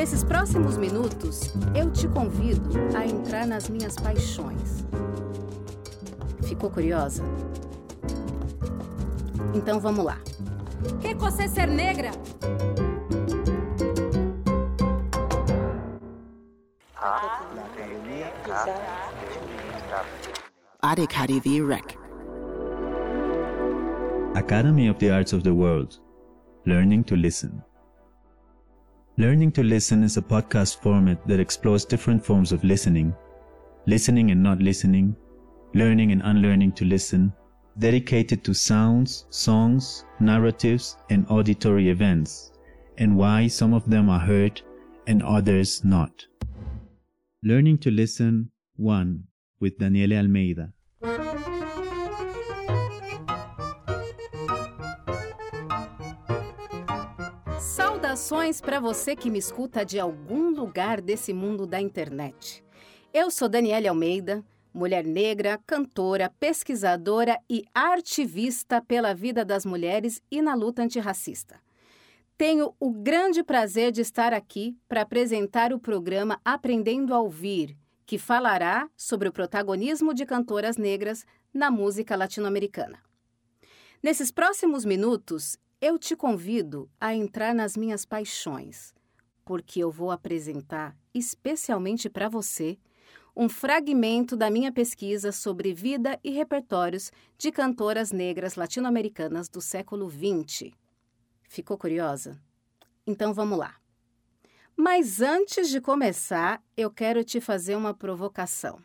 [0.00, 4.82] Nesses próximos minutos, eu te convido a entrar nas minhas paixões.
[6.42, 7.22] Ficou curiosa?
[9.52, 10.16] Então vamos lá.
[11.02, 12.12] Que você ser negra?
[20.80, 21.98] Adhikari Rec.
[24.34, 26.00] Academy of the Arts of the World
[26.64, 27.62] Learning to Listen.
[29.20, 33.14] Learning to Listen is a podcast format that explores different forms of listening,
[33.86, 35.14] listening and not listening,
[35.74, 37.30] learning and unlearning to listen,
[37.78, 42.52] dedicated to sounds, songs, narratives, and auditory events,
[42.96, 44.62] and why some of them are heard
[45.06, 46.26] and others not.
[47.42, 49.22] Learning to Listen 1
[49.60, 50.72] with Daniele Almeida.
[58.20, 62.62] Saudações para você que me escuta de algum lugar desse mundo da internet.
[63.14, 70.42] Eu sou Daniele Almeida, mulher negra, cantora, pesquisadora e artivista pela vida das mulheres e
[70.42, 71.58] na luta antirracista.
[72.36, 78.18] Tenho o grande prazer de estar aqui para apresentar o programa Aprendendo a Ouvir, que
[78.18, 82.98] falará sobre o protagonismo de cantoras negras na música latino-americana.
[84.02, 88.94] Nesses próximos minutos, eu te convido a entrar nas minhas paixões,
[89.44, 92.78] porque eu vou apresentar especialmente para você
[93.34, 100.10] um fragmento da minha pesquisa sobre vida e repertórios de cantoras negras latino-americanas do século
[100.10, 100.70] XX.
[101.48, 102.38] Ficou curiosa?
[103.06, 103.76] Então vamos lá.
[104.76, 108.78] Mas antes de começar, eu quero te fazer uma provocação.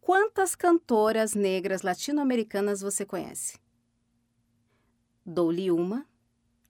[0.00, 3.58] Quantas cantoras negras latino-americanas você conhece?
[5.28, 6.06] Dou-lhe uma,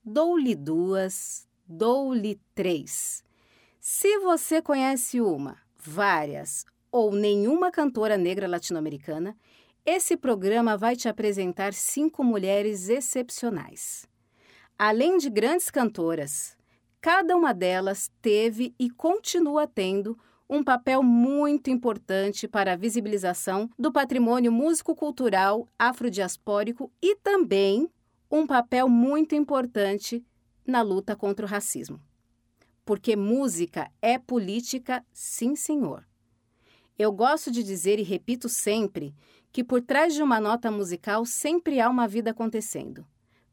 [0.02, 3.22] dou-lhe duas, dou-lhe três.
[3.78, 9.36] Se você conhece uma, várias ou nenhuma cantora negra latino-americana,
[9.84, 14.08] esse programa vai te apresentar cinco mulheres excepcionais.
[14.78, 16.56] Além de grandes cantoras,
[16.98, 20.18] cada uma delas teve e continua tendo
[20.48, 27.90] um papel muito importante para a visibilização do patrimônio músico-cultural afrodiaspórico e também
[28.30, 30.24] um papel muito importante
[30.66, 32.00] na luta contra o racismo.
[32.84, 36.06] Porque música é política, sim, senhor.
[36.98, 39.14] Eu gosto de dizer e repito sempre
[39.52, 43.06] que por trás de uma nota musical sempre há uma vida acontecendo.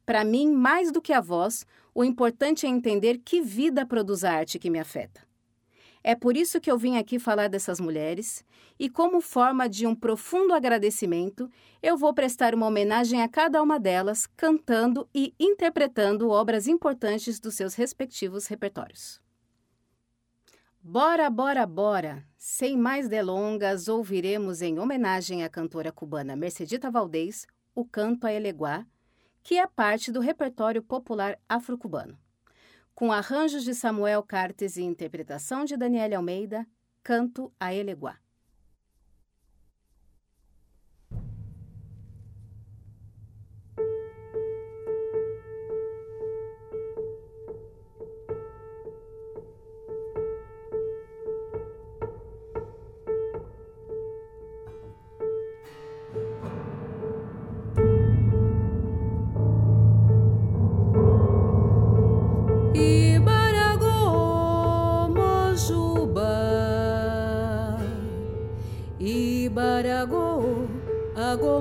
[0.06, 4.32] Para mim, mais do que a voz, o importante é entender que vida produz a
[4.32, 5.22] arte que me afeta.
[6.03, 8.44] É por isso que eu vim aqui falar dessas mulheres
[8.78, 11.50] e, como forma de um profundo agradecimento,
[11.81, 17.56] eu vou prestar uma homenagem a cada uma delas, cantando e interpretando obras importantes dos
[17.56, 19.22] seus respectivos repertórios.
[20.81, 22.28] Bora, bora, bora!
[22.38, 28.86] Sem mais delongas, ouviremos em homenagem à cantora cubana Mercedita Valdez o canto a Eleguá,
[29.42, 32.18] que é parte do repertório popular afro-cubano.
[32.96, 36.68] Com arranjos de Samuel Cartes e interpretação de Daniela Almeida,
[37.02, 38.23] canto a Eleguá.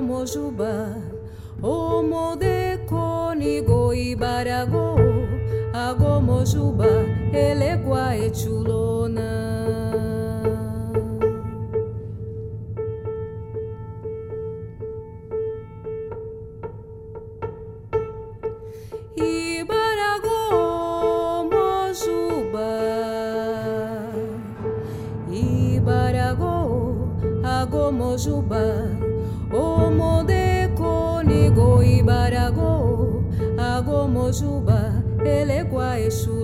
[0.03, 0.95] Mojuba
[1.61, 4.99] Omo de conigo ibarago
[5.73, 6.91] Ago mojuba
[7.31, 9.29] elegua chulona
[19.15, 20.43] Ibarago
[28.13, 28.92] mojuba
[34.33, 34.91] Jujuba,
[35.23, 36.43] Eleguá, Exu,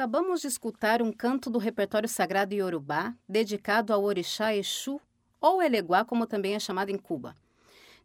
[0.00, 4.98] Acabamos de escutar um canto do repertório sagrado iorubá dedicado ao orixá Exu,
[5.38, 7.36] ou Eleguá, como também é chamado em Cuba.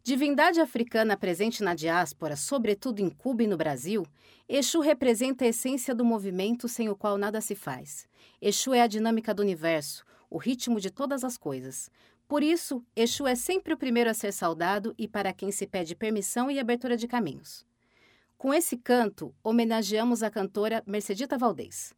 [0.02, 4.06] Divindade africana presente na diáspora, sobretudo em Cuba e no Brasil,
[4.46, 8.06] Exu representa a essência do movimento sem o qual nada se faz.
[8.42, 11.90] Exu é a dinâmica do universo, o ritmo de todas as coisas.
[12.28, 15.94] Por isso, Exu é sempre o primeiro a ser saudado e para quem se pede
[15.94, 17.64] permissão e abertura de caminhos.
[18.38, 21.94] Com esse canto, homenageamos a cantora Mercedita Valdez.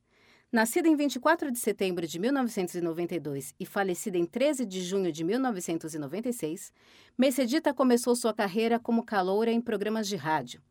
[0.53, 6.73] Nascida em 24 de setembro de 1992 e falecida em 13 de junho de 1996,
[7.19, 10.63] Mercedita começou sua carreira como caloura em programas de rádio.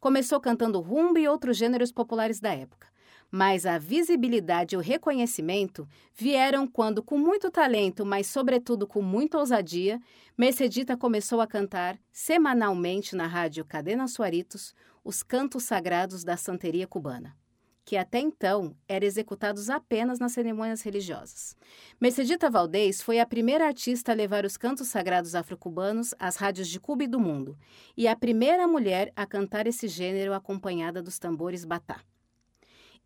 [0.00, 2.90] Começou cantando rumba e outros gêneros populares da época
[3.30, 9.38] mas a visibilidade e o reconhecimento vieram quando, com muito talento, mas sobretudo com muita
[9.38, 10.00] ousadia,
[10.36, 14.74] Mercedita começou a cantar semanalmente na rádio Cadena Suaritos
[15.04, 17.36] os cantos sagrados da santeria cubana,
[17.84, 21.56] que até então eram executados apenas nas cerimônias religiosas.
[22.00, 26.78] Mercedita Valdez foi a primeira artista a levar os cantos sagrados afro-cubanos às rádios de
[26.78, 27.58] Cuba e do mundo,
[27.96, 32.00] e a primeira mulher a cantar esse gênero acompanhada dos tambores batá.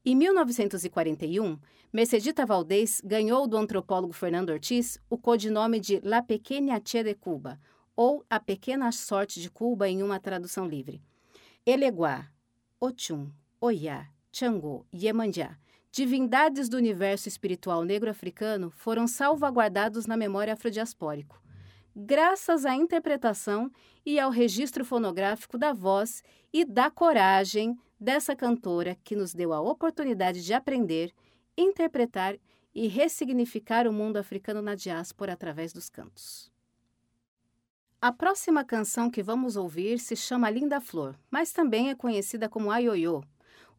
[0.05, 1.59] Em 1941,
[1.91, 7.59] Mercedita Valdez ganhou do antropólogo Fernando Ortiz o codinome de La Pequena Tia de Cuba,
[7.97, 11.01] ou A Pequena Sorte de Cuba em uma tradução livre.
[11.67, 12.29] Eleguá,
[13.59, 15.57] Oyá, Xangô e Iemanjá,
[15.91, 21.43] divindades do universo espiritual negro-africano, foram salvaguardados na memória afrodiaspórico,
[21.97, 23.71] graças à interpretação
[24.05, 29.61] e ao registro fonográfico da voz e da coragem dessa cantora que nos deu a
[29.63, 31.15] oportunidade de aprender,
[31.57, 32.37] interpretar
[32.75, 36.53] e ressignificar o mundo africano na diáspora através dos cantos.
[38.07, 42.71] A próxima canção que vamos ouvir se chama Linda Flor, mas também é conhecida como
[42.71, 43.25] Ayoyo,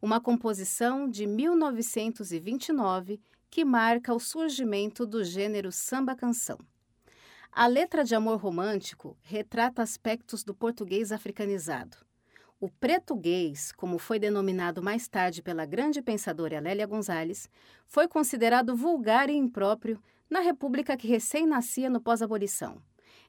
[0.02, 6.58] uma composição de 1929 que marca o surgimento do gênero samba-canção.
[7.52, 11.96] A letra de amor romântico retrata aspectos do português africanizado.
[12.58, 17.48] O pretuguês, como foi denominado mais tarde pela grande pensadora Lélia Gonzalez,
[17.86, 22.82] foi considerado vulgar e impróprio na república que recém-nascia no pós-abolição.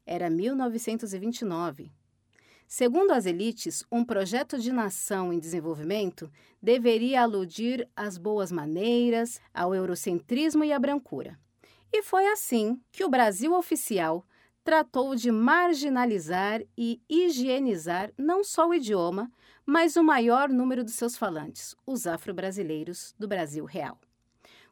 [0.10, 1.92] Era 1929.
[2.66, 9.76] Segundo as elites, um projeto de nação em desenvolvimento deveria aludir às boas maneiras, ao
[9.76, 11.38] eurocentrismo e à brancura.
[11.92, 14.26] E foi assim que o Brasil oficial
[14.64, 19.30] tratou de marginalizar e higienizar não só o idioma,
[19.66, 24.00] mas o maior número de seus falantes, os afro-brasileiros do Brasil real.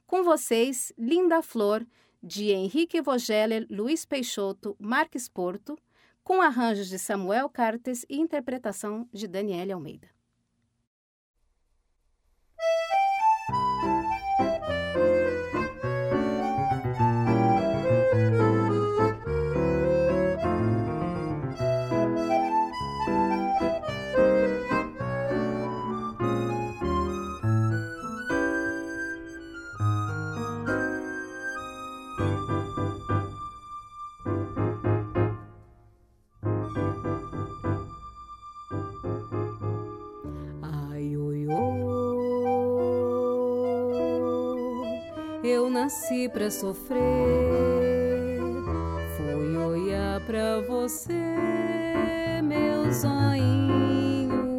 [0.07, 1.85] Com vocês, Linda Flor,
[2.25, 5.77] de Henrique Vogeler, Luiz Peixoto, Marques Porto,
[6.23, 10.14] com arranjos de Samuel Cartes e interpretação de Daniele Almeida.
[45.47, 46.99] Eu nasci pra sofrer.
[49.15, 51.13] Fui olhar pra você,
[52.41, 54.54] meu zoinho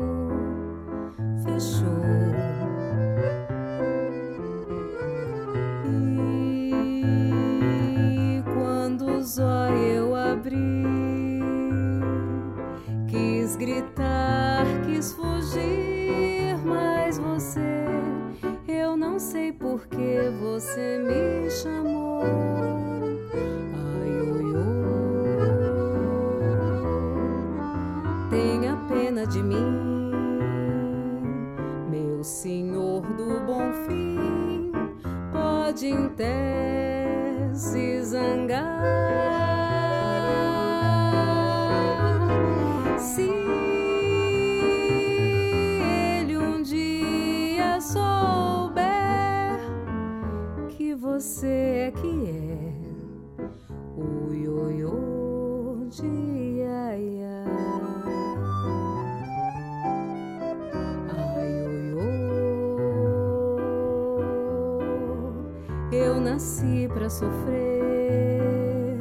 [65.96, 68.98] eu nasci pra sofrer.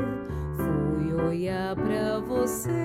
[0.55, 2.84] Fui olhar pra você,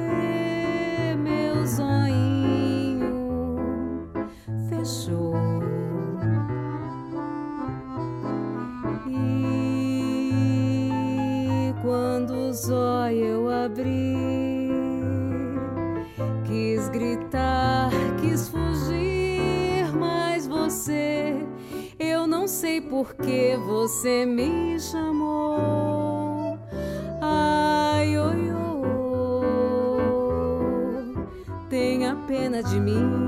[23.00, 26.58] sei por que você me chamou.
[27.20, 28.52] Ai, oi,
[29.62, 31.14] oi,
[31.68, 33.19] tenha pena de mim,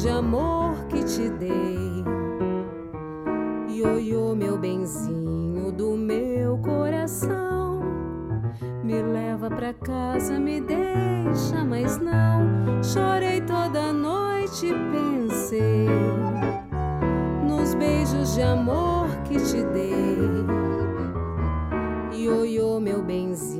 [0.00, 2.02] de amor que te dei.
[3.68, 7.82] Ioiô, meu benzinho do meu coração.
[8.82, 12.82] Me leva pra casa, me deixa, mas não.
[12.82, 15.86] Chorei toda noite e pensei
[17.46, 20.16] nos beijos de amor que te dei.
[22.12, 23.59] Ioiô, meu benzinho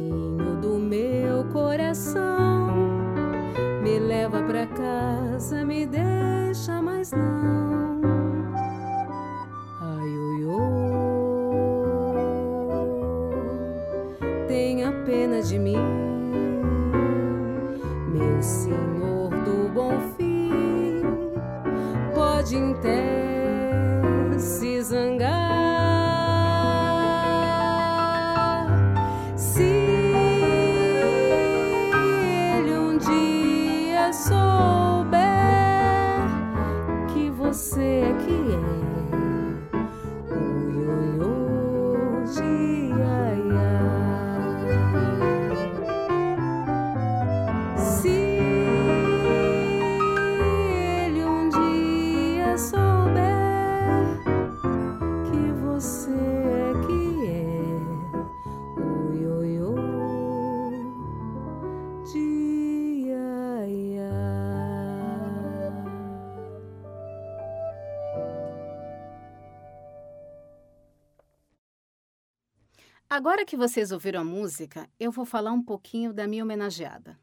[73.12, 77.19] Agora que vocês ouviram a música, eu vou falar um pouquinho da minha homenageada.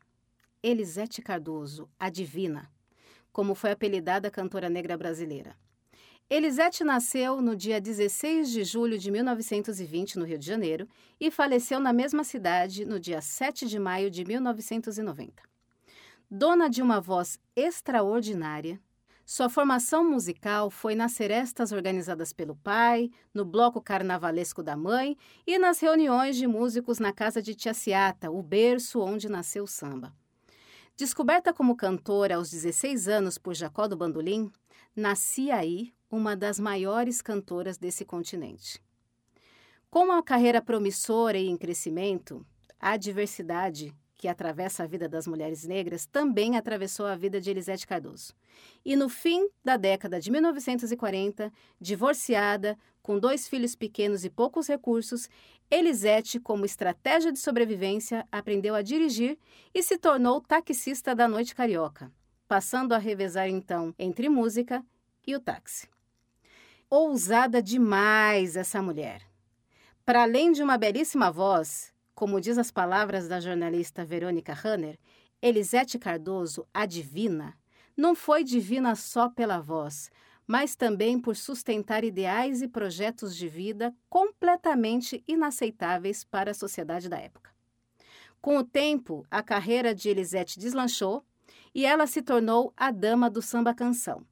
[0.62, 2.70] Elisete Cardoso, a Divina,
[3.32, 5.56] como foi apelidada a cantora negra brasileira.
[6.30, 10.90] Elisete nasceu no dia 16 de julho de 1920, no Rio de Janeiro,
[11.22, 15.42] e faleceu na mesma cidade no dia 7 de maio de 1990.
[16.30, 18.78] Dona de uma voz extraordinária,
[19.30, 25.60] sua formação musical foi nas serestas organizadas pelo pai, no bloco carnavalesco da mãe e
[25.60, 30.16] nas reuniões de músicos na casa de Tia Ciata, o berço onde nasceu o samba.
[30.96, 34.50] Descoberta como cantora aos 16 anos por Jacó do Bandolim,
[34.96, 38.82] nascia aí uma das maiores cantoras desse continente.
[39.90, 42.46] Com uma carreira promissora e em crescimento,
[42.80, 47.86] a diversidade que atravessa a vida das mulheres negras, também atravessou a vida de Elisete
[47.86, 48.34] Cardoso.
[48.84, 55.30] E no fim da década de 1940, divorciada, com dois filhos pequenos e poucos recursos,
[55.70, 59.38] Elisete, como estratégia de sobrevivência, aprendeu a dirigir
[59.74, 62.12] e se tornou taxista da noite carioca,
[62.48, 64.84] passando a revezar então entre música
[65.26, 65.88] e o táxi.
[66.90, 69.22] Ousada demais essa mulher.
[70.06, 74.98] Para além de uma belíssima voz, como diz as palavras da jornalista Verônica Hanner,
[75.40, 77.56] Elisete Cardoso, a divina,
[77.96, 80.10] não foi divina só pela voz,
[80.48, 87.20] mas também por sustentar ideais e projetos de vida completamente inaceitáveis para a sociedade da
[87.20, 87.52] época.
[88.42, 91.24] Com o tempo, a carreira de Elisete deslanchou
[91.72, 94.26] e ela se tornou a dama do samba canção.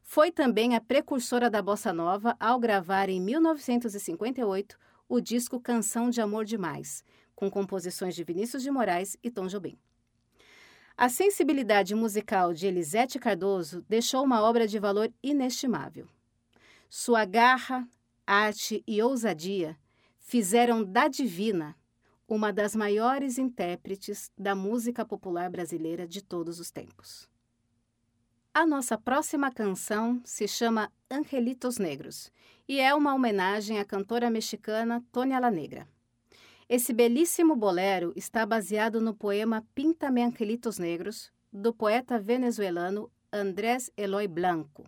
[0.00, 6.20] Foi também a precursora da bossa nova ao gravar em 1958 o disco Canção de
[6.20, 9.78] Amor Demais, com composições de Vinícius de Moraes e Tom Jobim.
[10.96, 16.06] A sensibilidade musical de Elisete Cardoso deixou uma obra de valor inestimável.
[16.88, 17.88] Sua garra,
[18.26, 19.76] arte e ousadia
[20.18, 21.76] fizeram da Divina
[22.28, 27.28] uma das maiores intérpretes da música popular brasileira de todos os tempos.
[28.54, 32.30] A nossa próxima canção se chama Angelitos Negros
[32.68, 35.88] e é uma homenagem à cantora mexicana Tônia La Negra.
[36.74, 44.26] Esse belíssimo bolero está baseado no poema Pinta-me Angelitos Negros, do poeta venezuelano Andrés Eloy
[44.26, 44.86] Blanco,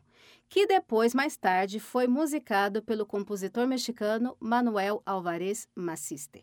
[0.49, 6.42] que depois, mais tarde, foi musicado pelo compositor mexicano Manuel Alvarez Maciste.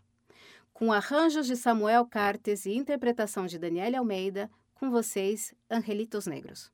[0.71, 6.71] Com arranjos de Samuel Cartes e interpretação de Daniela Almeida, com vocês, Angelitos Negros.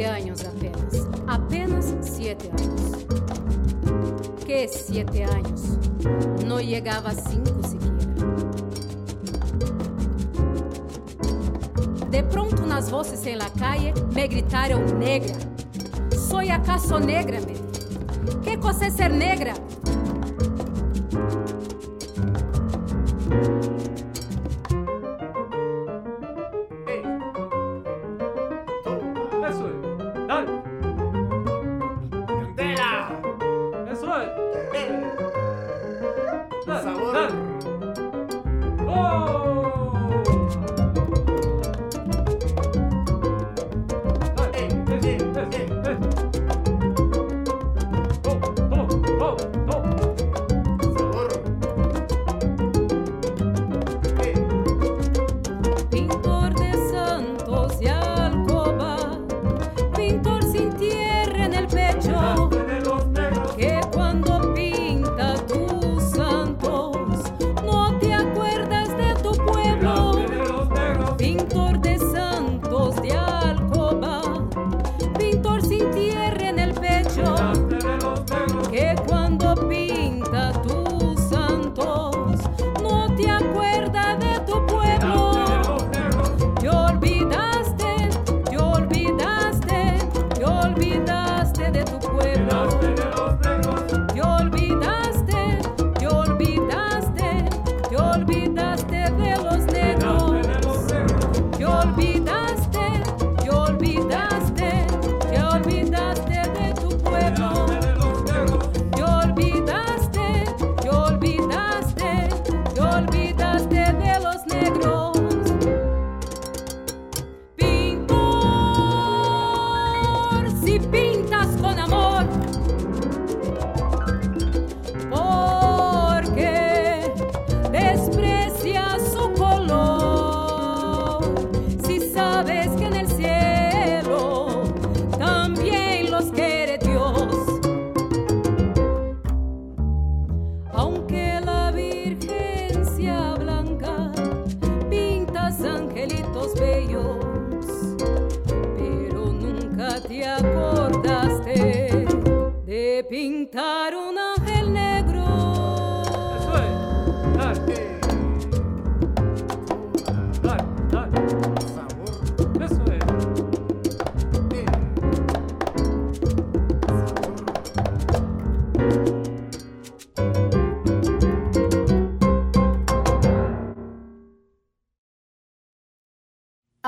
[0.00, 2.80] Siete años apenas, apenas siete años.
[4.46, 5.60] ¿Qué siete años?
[6.46, 7.94] No llegaba a cinco siquiera.
[12.10, 15.34] De pronto, unas voces en la calle me gritaron negra.
[16.30, 17.52] ¿Soy acaso negra, me?
[18.42, 19.52] ¿Qué cosa es ser negra?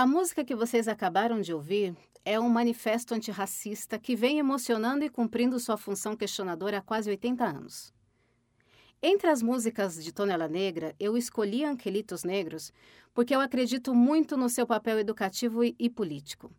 [0.02, 5.08] A música que vocês acabaram de ouvir é um manifesto antirracista que vem emocionando e
[5.08, 7.94] cumprindo sua função questionadora há quase 80 anos.
[9.00, 12.72] Entre as músicas de Tonela Negra, eu escolhi Angelitos Negros
[13.14, 16.50] porque eu acredito muito no seu papel educativo e, e político.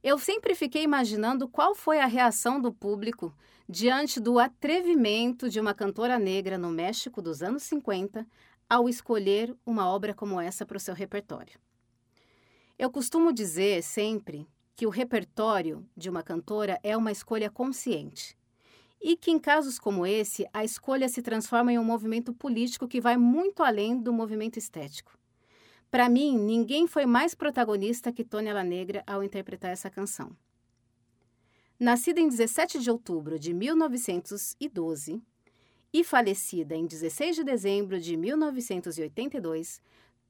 [0.00, 3.34] Eu sempre fiquei imaginando qual foi a reação do público
[3.68, 8.24] diante do atrevimento de uma cantora negra no México dos anos 50
[8.70, 11.65] ao escolher uma obra como essa para o seu repertório.
[12.78, 18.36] Eu costumo dizer sempre que o repertório de uma cantora é uma escolha consciente.
[19.00, 23.00] E que em casos como esse, a escolha se transforma em um movimento político que
[23.00, 25.16] vai muito além do movimento estético.
[25.90, 30.36] Para mim, ninguém foi mais protagonista que Tônia La Negra ao interpretar essa canção.
[31.80, 35.22] Nascida em 17 de outubro de 1912
[35.94, 39.80] e falecida em 16 de dezembro de 1982,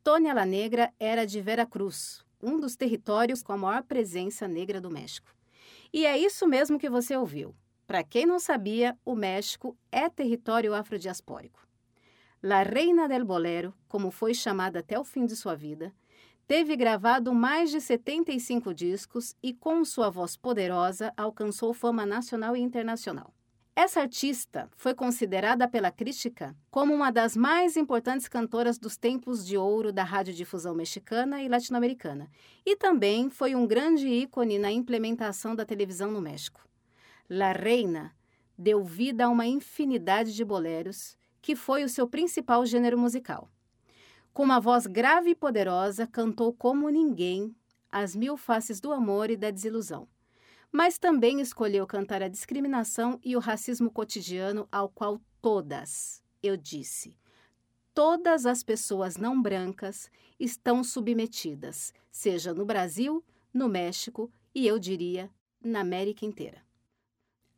[0.04, 4.80] Tônia La Negra era de Vera Cruz, um dos territórios com a maior presença negra
[4.80, 5.34] do México.
[5.92, 7.54] E é isso mesmo que você ouviu.
[7.86, 11.66] Para quem não sabia, o México é território afrodiaspórico.
[12.42, 15.92] La Reina del Bolero, como foi chamada até o fim de sua vida,
[16.46, 22.60] teve gravado mais de 75 discos e, com sua voz poderosa, alcançou fama nacional e
[22.60, 23.35] internacional.
[23.78, 29.58] Essa artista foi considerada pela crítica como uma das mais importantes cantoras dos tempos de
[29.58, 32.30] ouro da radiodifusão mexicana e latino-americana,
[32.64, 36.66] e também foi um grande ícone na implementação da televisão no México.
[37.28, 38.16] La Reina
[38.56, 43.50] deu vida a uma infinidade de boleros, que foi o seu principal gênero musical.
[44.32, 47.54] Com uma voz grave e poderosa, cantou como ninguém
[47.92, 50.08] as mil faces do amor e da desilusão
[50.72, 57.16] mas também escolheu cantar a discriminação e o racismo cotidiano ao qual todas, eu disse,
[57.94, 65.30] todas as pessoas não brancas estão submetidas, seja no Brasil, no México e eu diria
[65.62, 66.62] na América inteira.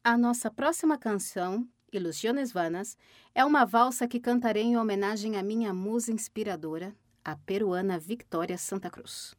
[0.02, 2.96] A nossa próxima canção, Ilusiones Vanas,
[3.34, 8.88] é uma valsa que cantarei em homenagem à minha musa inspiradora, a peruana Victoria Santa
[8.88, 9.37] Cruz.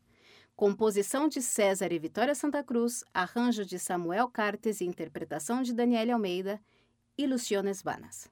[0.60, 6.12] Composição de César e Vitória Santa Cruz, arranjo de Samuel Cartes e interpretação de Daniela
[6.12, 6.60] Almeida,
[7.18, 8.30] Ilusiones Vanas.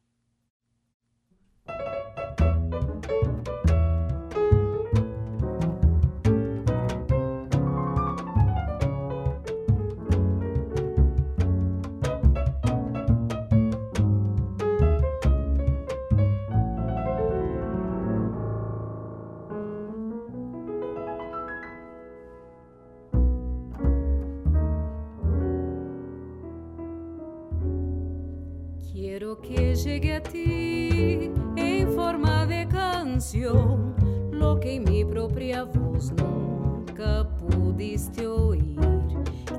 [29.28, 33.94] Quiero que llegue a ti en forma de canción,
[34.32, 38.80] lo que en mi propia voz nunca pudiste oír,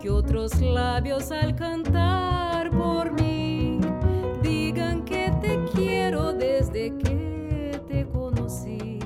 [0.01, 3.79] que otros labios al cantar por mí
[4.43, 9.01] digan que te quiero desde que te conocí.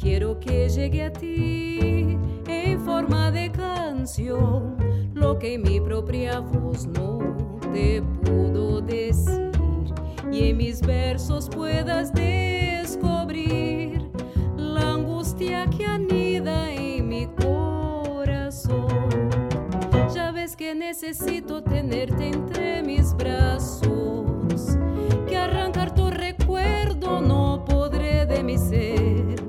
[0.00, 4.76] Quiero que llegue a ti en forma de canción,
[5.14, 9.50] lo que en mi propia voz no te pudo decir
[10.30, 14.10] y en mis versos puedas descubrir
[14.56, 18.88] la angustia que anida en mi corazón.
[20.14, 24.76] Ya ves que necesito tenerte entre mis brazos,
[25.26, 29.42] que arrancar tu recuerdo no podré de mi ser.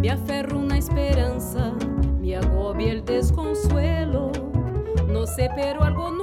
[0.00, 1.72] Me aferro una esperanza,
[2.20, 4.32] me agobia el desconsuelo.
[5.08, 6.17] No sé, pero algo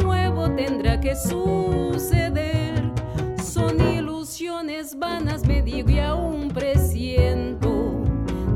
[0.51, 2.81] tendrá que suceder.
[3.43, 8.03] Son ilusiones vanas, me digo y aún presiento.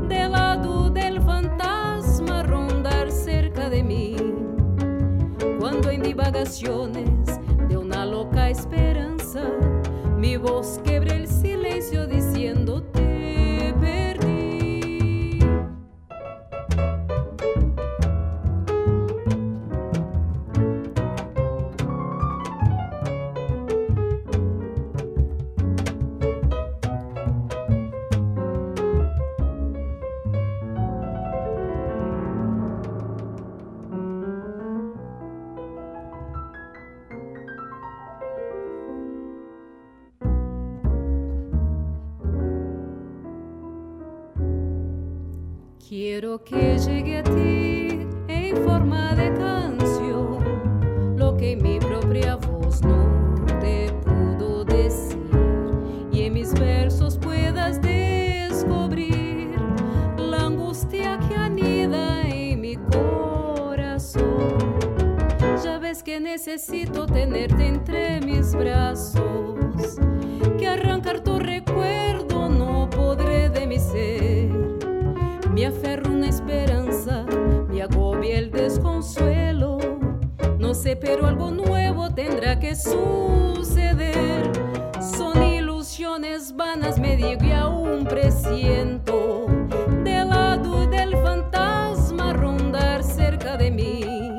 [0.08, 4.16] Del lado del fantasma rondar cerca de mí.
[5.58, 9.42] Cuando en divagaciones de una loca esperanza,
[10.16, 10.80] mi voz
[45.90, 50.38] Quiero que llegue a ti en forma de canción,
[51.16, 55.18] lo que mi propia voz no te pudo decir,
[56.12, 59.50] y en mis versos puedas descubrir
[60.16, 64.22] la angustia que anida en mi corazón.
[65.64, 69.98] Ya ves que necesito tenerte entre mis brazos,
[70.56, 74.29] que arrancar tu recuerdo no podré de mi ser.
[75.60, 77.26] Me aferro una esperanza,
[77.68, 79.76] me agobia el desconsuelo.
[80.58, 84.50] No sé, pero algo nuevo tendrá que suceder.
[85.18, 89.48] Son ilusiones vanas, me digo y aún presiento.
[90.02, 94.30] Del lado del fantasma rondar cerca de mí.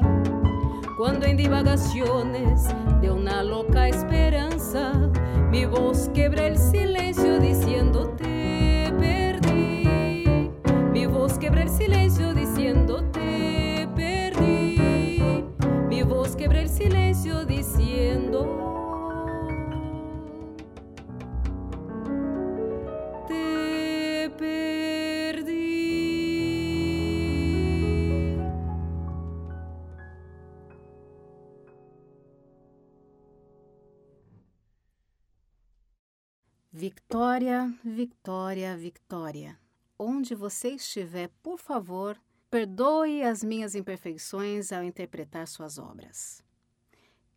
[0.98, 2.66] Cuando en divagaciones
[3.00, 4.92] de una loca esperanza,
[5.52, 6.91] mi voz quebra el silencio
[36.82, 39.56] Victória, Victória, Victória.
[40.00, 46.44] Onde você estiver, por favor, perdoe as minhas imperfeições ao interpretar suas obras.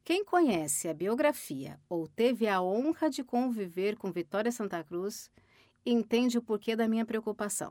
[0.02, 5.30] Quem conhece a biografia ou teve a honra de conviver com Vitória Santa Cruz
[5.84, 7.70] entende o porquê da minha preocupação.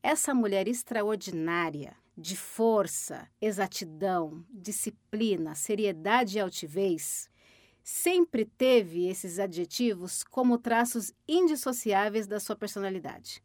[0.00, 7.28] Essa mulher extraordinária, de força, exatidão, disciplina, seriedade e altivez,
[7.84, 13.42] sempre teve esses adjetivos como traços indissociáveis da sua personalidade.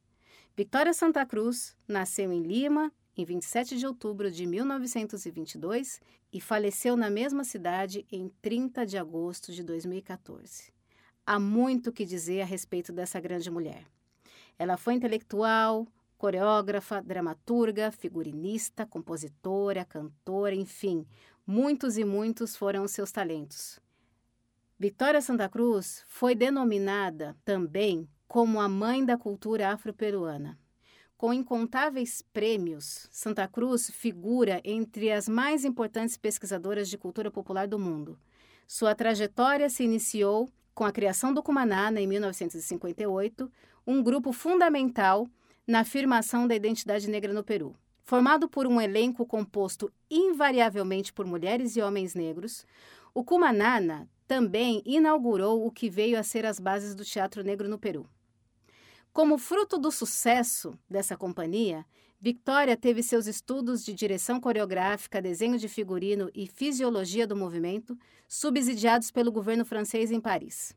[0.55, 5.99] Victoria Santa Cruz nasceu em Lima em 27 de outubro de 1922
[6.31, 10.71] e faleceu na mesma cidade em 30 de agosto de 2014.
[11.25, 13.85] Há muito que dizer a respeito dessa grande mulher.
[14.57, 15.85] Ela foi intelectual,
[16.17, 21.05] coreógrafa, dramaturga, figurinista, compositora, cantora, enfim,
[21.45, 23.81] muitos e muitos foram os seus talentos.
[24.81, 30.57] Vitória Santa Cruz foi denominada também como a mãe da cultura afro-peruana.
[31.17, 37.77] Com incontáveis prêmios, Santa Cruz figura entre as mais importantes pesquisadoras de cultura popular do
[37.77, 38.17] mundo.
[38.65, 43.51] Sua trajetória se iniciou com a criação do Cumanana em 1958,
[43.85, 45.27] um grupo fundamental
[45.67, 47.75] na afirmação da identidade negra no Peru.
[48.01, 52.65] Formado por um elenco composto invariavelmente por mulheres e homens negros,
[53.13, 57.79] o Cumanana também inaugurou o que veio a ser as bases do teatro negro no
[57.79, 58.07] Peru.
[59.11, 61.83] Como fruto do sucesso dessa companhia,
[62.21, 69.09] Victoria teve seus estudos de direção coreográfica, desenho de figurino e fisiologia do movimento subsidiados
[69.09, 70.75] pelo governo francês em Paris.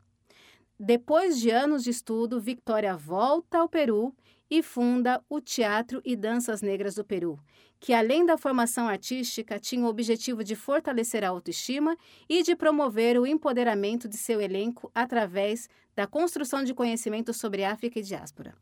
[0.79, 4.15] Depois de anos de estudo, Victoria volta ao Peru
[4.53, 7.39] e funda o Teatro e Danças Negras do Peru,
[7.79, 11.97] que além da formação artística tinha o objetivo de fortalecer a autoestima
[12.29, 17.97] e de promover o empoderamento de seu elenco através da construção de conhecimento sobre África
[17.97, 18.53] e diáspora.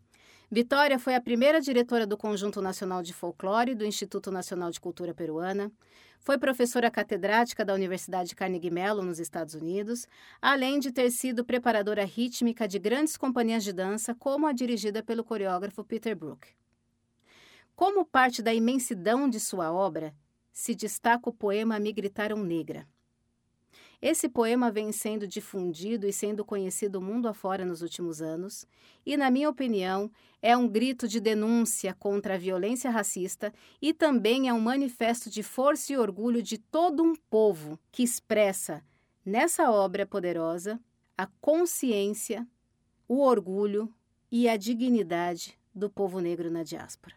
[0.50, 5.14] Vitória foi a primeira diretora do Conjunto Nacional de Folclore do Instituto Nacional de Cultura
[5.14, 5.70] Peruana.
[6.22, 10.08] Foi professora catedrática da Universidade Carnegie Mellon, nos Estados Unidos,
[10.40, 15.24] além de ter sido preparadora rítmica de grandes companhias de dança, como a dirigida pelo
[15.24, 16.48] coreógrafo Peter Brook.
[17.76, 20.14] Como parte da imensidão de sua obra,
[20.52, 22.88] se destaca o poema Me Gritaram Negra.
[24.02, 28.66] Esse poema vem sendo difundido e sendo conhecido mundo afora nos últimos anos,
[29.06, 30.12] e, na minha opinião,
[30.42, 35.44] é um grito de denúncia contra a violência racista e também é um manifesto de
[35.44, 38.84] força e orgulho de todo um povo que expressa,
[39.24, 40.80] nessa obra poderosa,
[41.16, 42.48] a consciência,
[43.08, 43.94] o orgulho
[44.32, 47.16] e a dignidade do povo negro na diáspora.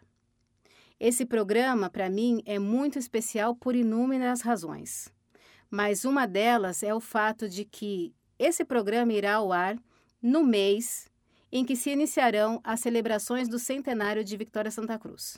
[1.00, 5.14] Esse programa, para mim, é muito especial por inúmeras razões
[5.74, 9.76] mas uma delas é o fato de que esse programa irá ao ar
[10.22, 11.10] no mês
[11.50, 15.36] em que se iniciarão as celebrações do centenário de Vitória Santa Cruz.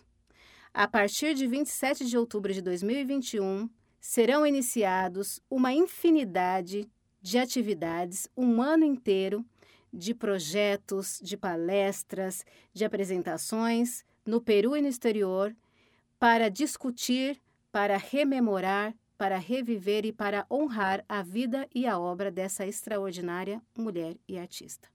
[0.75, 3.67] A partir de 27 de outubro de 2021,
[3.99, 6.87] serão iniciados uma infinidade
[7.23, 9.43] de atividades um ano inteiro
[9.91, 12.45] de projetos, de palestras,
[12.75, 15.57] de apresentações no Peru e no exterior
[16.19, 17.41] para discutir,
[17.73, 24.17] para rememorar para reviver e para honrar a vida e a obra dessa extraordinária mulher
[24.29, 24.89] e artista.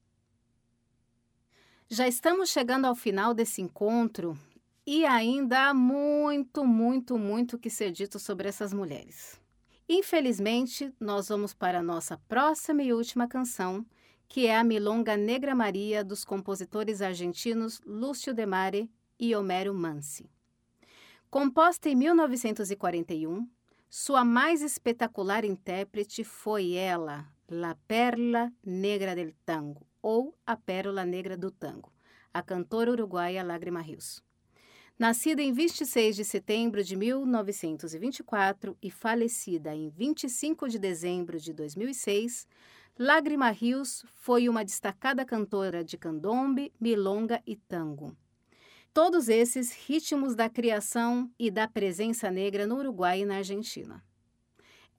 [1.89, 4.37] Já estamos chegando ao final desse encontro
[4.85, 9.39] e ainda há muito, muito, muito que ser dito sobre essas mulheres.
[9.89, 13.85] Infelizmente, nós vamos para a nossa próxima e última canção,
[14.27, 20.29] que é a Milonga Negra Maria dos compositores argentinos Lúcio de Mare e Homero Mansi.
[21.29, 23.45] Composta em 1941,
[23.93, 31.35] sua mais espetacular intérprete foi ela, La Perla Negra del Tango, ou A Pérola Negra
[31.35, 31.91] do Tango,
[32.33, 34.23] a cantora uruguaia Lágrima Rios.
[34.97, 42.47] Nascida em 26 de setembro de 1924 e falecida em 25 de dezembro de 2006,
[42.97, 48.15] Lágrima Rios foi uma destacada cantora de candombe, milonga e tango.
[48.93, 54.03] Todos esses ritmos da criação e da presença negra no Uruguai e na Argentina.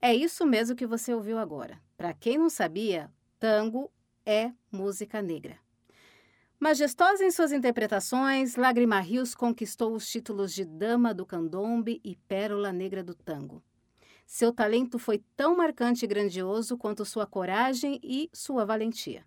[0.00, 1.78] É isso mesmo que você ouviu agora.
[1.94, 3.92] Para quem não sabia, tango
[4.24, 5.59] é música negra.
[6.59, 12.72] Majestosa em suas interpretações, Lágrima Rios conquistou os títulos de Dama do Candombe e Pérola
[12.72, 13.62] Negra do Tango.
[14.24, 19.26] Seu talento foi tão marcante e grandioso quanto sua coragem e sua valentia.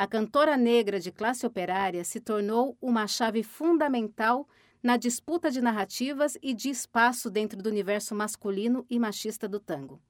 [0.00, 4.48] A cantora negra de classe operária se tornou uma chave fundamental
[4.82, 10.00] na disputa de narrativas e de espaço dentro do universo masculino e machista do tango.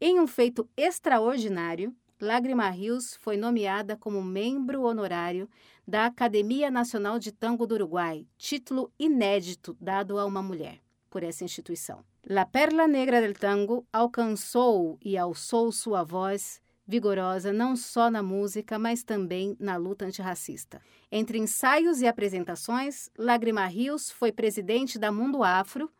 [0.00, 5.48] Em um feito extraordinário, Lágrima Rios foi nomeada como membro honorário
[5.86, 11.44] da Academia Nacional de Tango do Uruguai, título inédito dado a uma mulher por essa
[11.44, 12.04] instituição.
[12.28, 18.78] La Perla Negra del Tango alcançou e alçou sua voz vigorosa não só na música,
[18.78, 20.80] mas também na luta antirracista.
[21.12, 25.90] Entre ensaios e apresentações, Lágrima Rios foi presidente da Mundo Afro,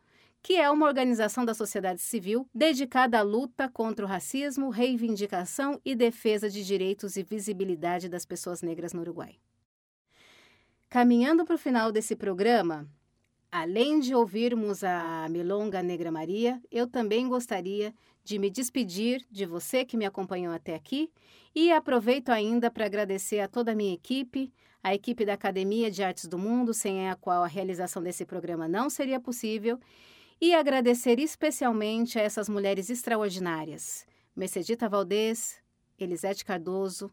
[0.43, 5.95] que é uma organização da sociedade civil dedicada à luta contra o racismo, reivindicação e
[5.95, 9.37] defesa de direitos e visibilidade das pessoas negras no Uruguai.
[10.89, 12.89] Caminhando para o final desse programa,
[13.53, 17.93] além de ouvirmos a Milonga Negra Maria, eu também gostaria
[18.29, 21.11] de me despedir de você que me acompanhou até aqui
[21.55, 24.53] e aproveito ainda para agradecer a toda a minha equipe,
[24.83, 28.69] a equipe da Academia de Artes do Mundo, sem a qual a realização desse programa
[28.69, 29.81] não seria possível,
[30.39, 34.07] e agradecer especialmente a essas mulheres extraordinárias:
[34.37, 35.57] Mercedita Valdez,
[35.99, 37.11] Elisete Cardoso,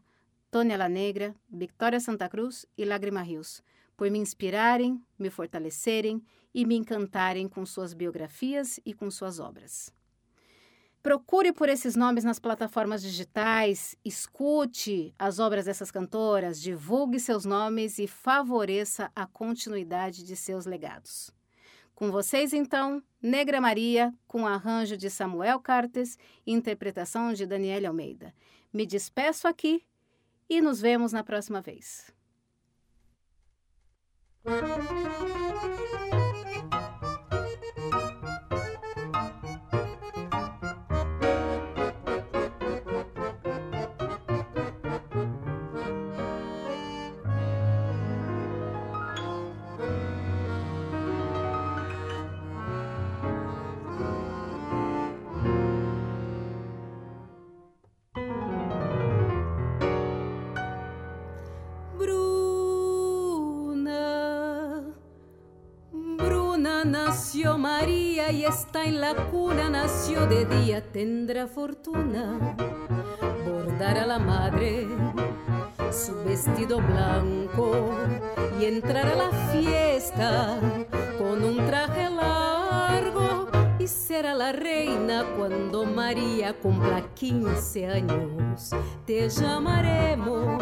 [0.50, 3.62] Tônia Negra, Victoria Santa Cruz e Lágrima Rios,
[3.96, 9.95] por me inspirarem, me fortalecerem e me encantarem com suas biografias e com suas obras.
[11.06, 18.00] Procure por esses nomes nas plataformas digitais, escute as obras dessas cantoras, divulgue seus nomes
[18.00, 21.30] e favoreça a continuidade de seus legados.
[21.94, 28.34] Com vocês, então, Negra Maria, com arranjo de Samuel Cartes e interpretação de Daniele Almeida.
[28.72, 29.86] Me despeço aqui
[30.50, 32.12] e nos vemos na próxima vez.
[67.46, 72.56] Nació María y está en la cuna, nació de día, tendrá fortuna.
[73.46, 74.88] Bordar a la madre
[75.92, 77.94] su vestido blanco
[78.60, 80.58] y entrar a la fiesta
[81.18, 83.46] con un traje largo
[83.78, 88.70] y será la reina cuando María cumpla 15 años.
[89.06, 90.60] Te llamaremos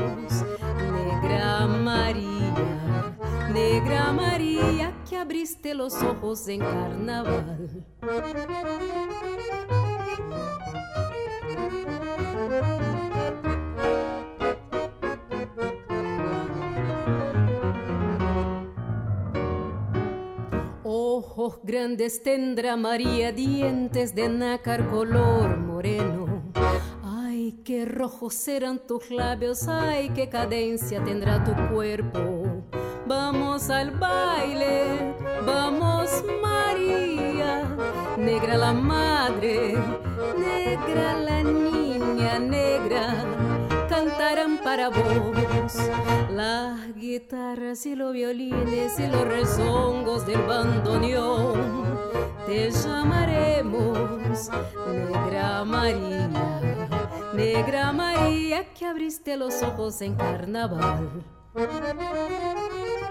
[0.93, 3.15] Negra María,
[3.55, 7.87] Negra María que abriste los ojos en carnaval.
[20.83, 26.43] Ojos grandes tendrá María, dientes de nácar color moreno.
[27.05, 32.44] Ay, qué rojos serán tus labios, ay, qué cadencia tendrá tu cuerpo.
[33.07, 37.63] Vamos al baile, vamos María,
[38.17, 39.75] negra la madre,
[40.39, 43.25] negra la niña, negra
[43.89, 45.77] cantarán para vos
[46.31, 51.85] las guitarras y los violines y los rezongos del bandoneón.
[52.47, 54.51] Te llamaremos
[54.87, 56.31] Negra María,
[57.35, 61.25] Negra María que abriste los ojos en carnaval.
[61.55, 63.04] Thank you.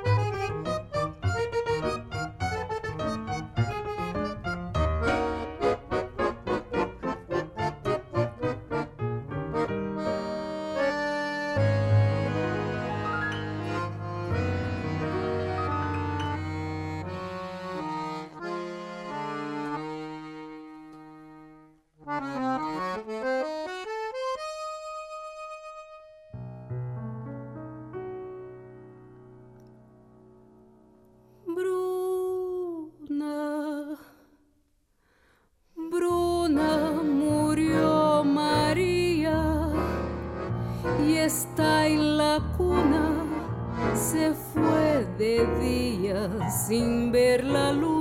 [44.04, 47.93] se fue de día sin ver la luz.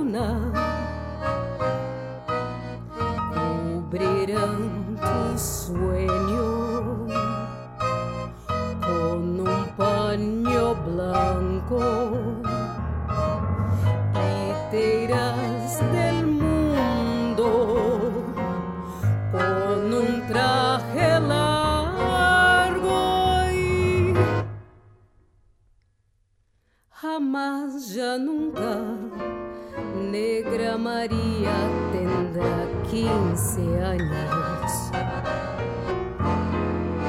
[32.93, 34.91] quinze anos,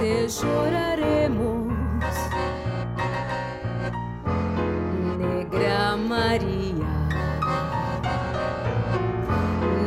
[0.01, 1.74] te choraremos,
[5.18, 7.09] Negra Maria,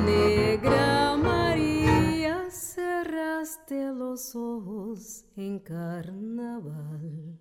[0.05, 7.39] Negra Maria, cerraste los ojos en carnaval.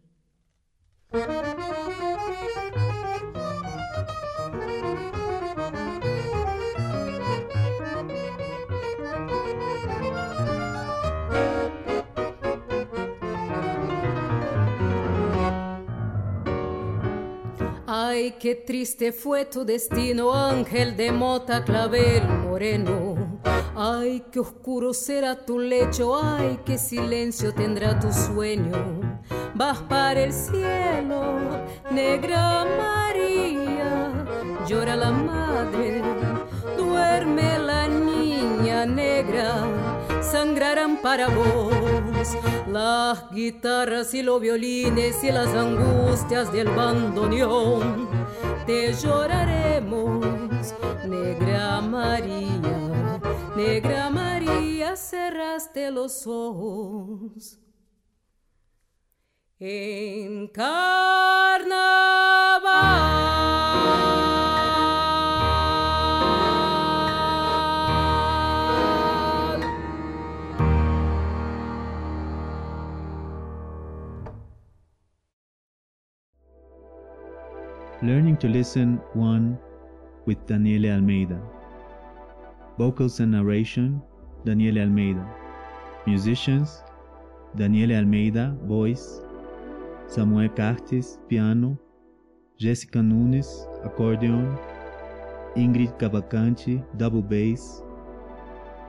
[18.36, 23.40] Ay, qué triste fue tu destino, ángel de mota clavel moreno.
[23.74, 29.22] Ay, qué oscuro será tu lecho, ay, qué silencio tendrá tu sueño.
[29.54, 31.38] Vas para el cielo,
[31.90, 34.12] negra María,
[34.68, 36.02] llora la madre,
[36.76, 39.64] duerme la niña negra,
[40.20, 41.72] sangrarán para vos
[42.70, 48.15] las guitarras y los violines y las angustias del bandoneón.
[48.66, 50.74] Te lloraremos,
[51.06, 53.20] negra María,
[53.54, 57.60] negra María, cerraste los ojos.
[59.60, 61.76] En carnaval.
[78.02, 79.58] Learning to Listen 1
[80.26, 81.40] with Daniele Almeida.
[82.76, 84.02] Vocals and narration
[84.44, 85.26] Daniele Almeida.
[86.06, 86.82] Musicians
[87.56, 89.22] Daniele Almeida, voice,
[90.08, 91.78] Samuel Cartes, piano,
[92.60, 94.58] Jéssica Nunes, accordion,
[95.56, 97.82] Ingrid Cavalcante, double bass,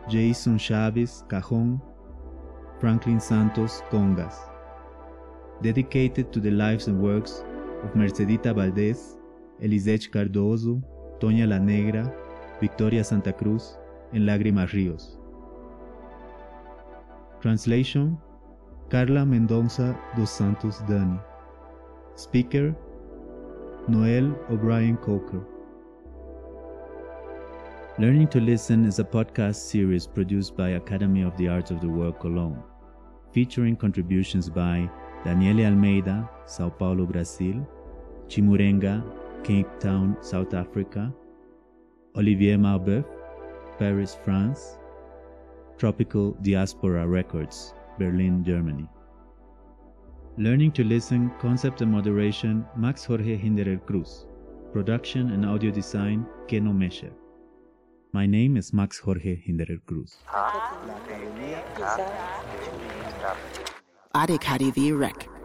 [0.09, 1.81] Jason Chaves, cajon,
[2.81, 4.35] Franklin Santos, congas.
[5.61, 7.45] Dedicated to the lives and works
[7.83, 9.17] of Mercedita Valdez,
[9.59, 10.81] Elisete Cardoso,
[11.19, 12.13] Toña la Negra,
[12.61, 13.77] Victoria Santa Cruz,
[14.13, 15.19] en Lágrimas Ríos.
[17.41, 18.17] Translation
[18.89, 21.19] Carla Mendonça dos Santos Dani.
[22.15, 22.75] Speaker
[23.87, 25.41] Noel O'Brien Coker.
[27.99, 31.87] Learning to Listen is a podcast series produced by Academy of the Arts of the
[31.87, 32.61] World Cologne,
[33.33, 34.89] featuring contributions by
[35.23, 37.65] Daniele Almeida, Sao Paulo, Brazil,
[38.27, 39.03] Chimurenga,
[39.43, 41.13] Cape Town, South Africa,
[42.15, 43.05] Olivier Marbeuf,
[43.77, 44.77] Paris, France,
[45.77, 48.87] Tropical Diaspora Records, Berlin, Germany.
[50.37, 54.25] Learning to Listen, Concept and Moderation, Max Jorge Hinderer Cruz.
[54.73, 57.11] Production and Audio Design, Keno Mesher.
[58.13, 60.17] My name is Max Jorge Hinderer Cruz.
[64.17, 65.36] Ade Kadi the Wreck.